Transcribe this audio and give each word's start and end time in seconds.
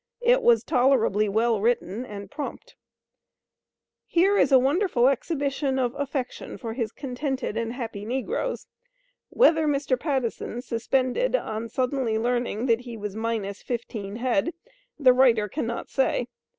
It 0.21 0.41
was 0.41 0.63
tolerably 0.63 1.29
well 1.29 1.61
written 1.61 2.07
and 2.07 2.31
prompt. 2.31 2.75
Here 4.07 4.35
is 4.35 4.51
a 4.51 4.57
wonderful 4.57 5.07
exhibition 5.07 5.77
of 5.77 5.93
affection 5.93 6.57
for 6.57 6.73
his 6.73 6.91
contented 6.91 7.55
and 7.55 7.73
happy 7.73 8.03
negroes. 8.03 8.65
Whether 9.29 9.67
Mr. 9.67 9.99
Pattison 9.99 10.63
suspended 10.63 11.35
on 11.35 11.69
suddenly 11.69 12.17
learning 12.17 12.65
that 12.65 12.79
he 12.79 12.97
was 12.97 13.15
minus 13.15 13.61
fifteen 13.61 14.15
head, 14.15 14.55
the 14.97 15.13
writer 15.13 15.47
cannot 15.47 15.87
say. 15.91 16.25